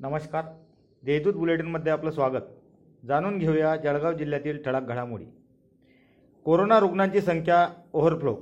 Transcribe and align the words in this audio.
नमस्कार. 0.00 0.44
देहदूत 1.04 1.34
बुलेटिनमध्ये 1.34 1.92
आपलं 1.92 2.10
स्वागत. 2.10 2.42
जाणून 3.06 3.38
घेऊया 3.38 3.76
जळगाव 3.76 4.12
जिल्ह्यातील 4.12 4.62
ठळक 4.62 4.82
घडामोडी. 4.82 5.24
कोरोना 6.44 6.78
रुग्णांची 6.80 7.20
संख्या 7.20 7.68
ओव्हरफ्लो 7.92 8.36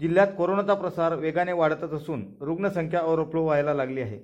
जिल्ह्यात 0.00 0.26
कोरोनाचा 0.38 0.74
प्रसार 0.74 1.14
वेगाने 1.14 1.52
वाढतच 1.52 1.92
असून 1.92 2.24
रुग्णसंख्या 2.40 3.00
ओव्हरफ्लो 3.00 3.42
व्हायला 3.44 3.74
लागली 3.74 4.00
आहे. 4.00 4.18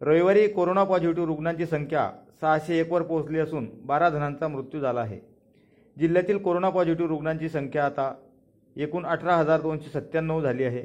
रविवारी 0.00 0.48
कोरोना 0.48 0.84
पॉझिटिव्ह 0.84 1.26
रुग्णांची 1.26 1.66
संख्या 1.66 2.10
सहाशे 2.40 2.78
एकवर 2.78 3.02
पोहोचली 3.02 3.38
असून 3.38 3.68
बारा 3.84 4.10
जणांचा 4.10 4.48
मृत्यू 4.48 4.80
झाला 4.80 5.00
आहे. 5.00 5.20
जिल्ह्यातील 5.98 6.38
कोरोना 6.38 6.70
पॉझिटिव्ह 6.70 7.10
रुग्णांची 7.10 7.48
संख्या 7.48 7.86
आता 7.86 8.14
एकूण 8.76 9.06
अठरा 9.06 9.36
हजार 9.36 9.60
दोनशे 9.60 9.90
सत्त्याण्णव 9.90 10.40
झाली 10.40 10.64
आहे. 10.64 10.82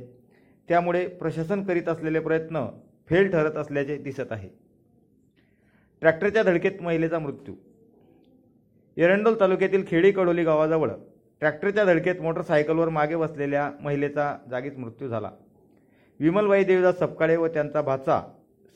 त्यामुळे 0.69 1.07
प्रशासन 1.07 1.63
करीत 1.63 1.89
असलेले 1.89 2.19
प्रयत्न 2.19 2.65
फेल 3.09 3.31
ठरत 3.31 3.55
असल्याचे 3.55 3.97
दिसत 3.97 4.31
आहे. 4.31 4.62
ट्रॅक्टरच्या 6.03 6.43
धडकेत 6.43 6.71
महिलेचा 6.81 7.19
मृत्यू. 7.19 7.53
एरंडोल 8.97 9.39
तालुक्यातील 9.39 9.83
खेडी 9.87 10.11
कडोली 10.11 10.43
गावाजवळ 10.43 10.89
ट्रॅक्टरच्या 11.39 11.85
धडकेत 11.85 12.15
मोटरसायकलवर 12.21 12.89
मागे 12.89 13.15
बसलेल्या 13.15 13.71
महिलेचा 13.81 14.37
जागीच 14.49 14.77
मृत्यू 14.77 15.07
झाला. 15.07 15.31
विमलबाई 16.19 16.63
देवदास 16.63 16.99
सपकाळे 16.99 17.35
व 17.35 17.47
त्यांचा 17.47 17.81
भाचा 17.81 18.21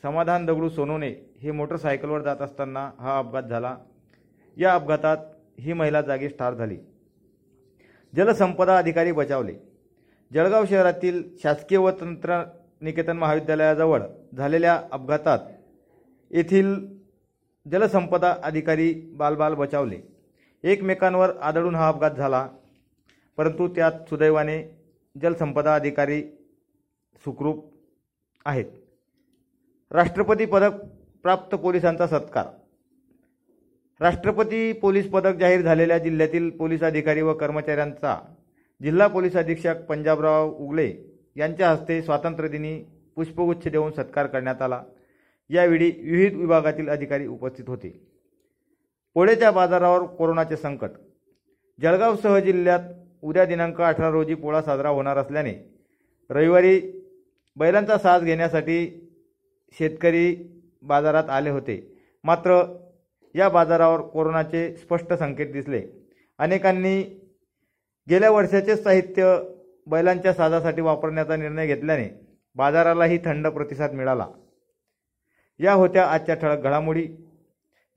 समाधान 0.02 0.46
दगडू 0.46 0.68
सोनोने 0.68 1.36
हे 1.40 1.50
मोटरसायकलवर 1.50 2.20
जात 2.20 2.36
असताना 2.40 2.90
हा 2.98 3.18
अपघात 3.18 3.42
झाला. 3.42 3.76
या 4.56 4.74
अपघातात 4.74 5.16
ही 5.60 5.72
महिला 5.72 6.00
जागीच 6.00 6.38
ठार 6.38 6.54
झाली. 6.54 6.76
जलसंपदा 8.16 8.78
अधिकारी 8.78 9.12
बचावले. 9.12 9.54
जळगाव 10.34 10.64
शहरातील 10.64 11.22
शासकीय 11.42 11.78
व 11.78 11.90
तंत्रनिकेतन 11.90 13.16
महाविद्यालयाजवळ 13.16 14.02
झालेल्या 14.36 14.82
अपघातात 14.92 15.38
येथील 16.30 16.97
जलसंपदा 17.72 18.34
अधिकारी 18.42 18.92
बालबाल 19.16 19.54
बचावले. 19.54 20.00
एकमेकांवर 20.64 21.30
आदळून 21.40 21.74
हा 21.74 21.88
अपघात 21.88 22.10
झाला 22.10 22.46
परंतु 23.38 23.68
त्यात 23.68 24.08
सुदैवाने 24.08 24.62
जलसंपदा 25.16 25.74
अधिकारी 25.74 26.22
सुखरूप 27.24 27.64
आहेत. 28.46 28.64
राष्ट्रपती 29.90 30.46
पदक 30.46 30.80
प्राप्त 31.24 31.54
पोलिसांचा 31.54 32.06
सत्कार. 32.06 32.46
राष्ट्रपती 34.00 34.72
पोलीस 34.72 35.10
पदक 35.10 35.34
जाहीर 35.34 35.62
झालेल्या 35.62 35.98
जिल्ह्यातील 35.98 36.50
पोलीस 36.50 36.82
अधिकारी 36.82 37.22
व 37.22 37.32
कर्मचाऱ्यांचा 37.34 38.18
जिल्हा 38.80 39.06
पोलीस 39.06 39.36
अधीक्षक 39.36 39.84
पंजाबराव 39.88 40.50
उगले 40.58 40.92
यांच्या 41.36 41.70
हस्ते 41.70 42.00
स्वातंत्र्यदिनी 42.02 42.78
पुष्पगुच्छ 43.16 43.68
देऊन 43.68 43.92
सत्कार 43.92 44.26
करण्यात 44.26 44.62
आला. 44.62 44.82
यावेळी 45.50 45.90
विविध 45.90 46.34
विभागातील 46.34 46.88
अधिकारी 46.88 47.26
उपस्थित 47.26 47.64
होते. 47.68 47.88
पोळ्याच्या 49.14 49.50
बाजारावर 49.50 50.02
कोरोनाचे 50.02 50.56
संकट. 50.56 50.90
जळगावसह 51.80 52.38
जिल्ह्यात 52.38 52.80
उद्या 53.22 53.44
दिनांक 53.44 53.80
अठरा 53.80 54.10
रोजी 54.10 54.34
पोळा 54.34 54.62
साजरा 54.62 54.88
होणार 54.88 55.16
असल्याने 55.16 55.54
रविवारी 56.30 56.80
बैलांचा 57.56 57.98
साज 57.98 58.24
घेण्यासाठी 58.24 59.10
शेतकरी 59.78 60.36
बाजारात 60.82 61.24
आले 61.28 61.50
होते. 61.50 61.98
मात्र 62.24 62.76
या 63.34 63.48
बाजारावर 63.48 64.00
कोरोनाचे 64.00 64.76
स्पष्ट 64.76 65.12
संकेत 65.12 65.52
दिसले. 65.52 65.82
अनेकांनी 66.38 67.02
गेल्या 68.08 68.30
वर्षाचे 68.30 68.76
साहित्य 68.76 69.36
बैलांच्या 69.86 70.32
साजासाठी 70.32 70.80
वापरण्याचा 70.80 71.36
निर्णय 71.36 71.66
घेतल्याने 71.66 72.08
बाजारालाही 72.54 73.18
थंड 73.18 73.46
प्रतिसाद 73.46 73.92
मिळाला. 73.92 74.26
या 75.60 75.72
होत्या 75.72 76.06
आजच्या 76.06 76.34
ठळक 76.34 76.58
घडामोडी. 76.58 77.08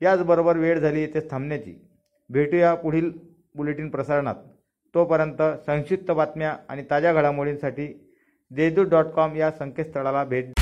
याचबरोबर 0.00 0.56
वेळ 0.56 0.78
झाली 0.78 1.00
येथे 1.00 1.20
थांबण्याची. 1.30 1.74
भेटूया 2.30 2.74
पुढील 2.74 3.10
बुलेटिन 3.54 3.90
प्रसारणात. 3.90 4.34
तोपर्यंत 4.94 5.42
संक्षिप्त 5.66 6.10
बातम्या 6.10 6.56
आणि 6.68 6.84
ताज्या 6.90 7.12
घडामोडींसाठी 7.12 7.86
देजू 8.50 8.82
डॉट 8.82 9.06
कॉम 9.06 9.36
या 9.36 9.50
संकेतस्थळाला 9.50 10.24
भेट 10.24 10.52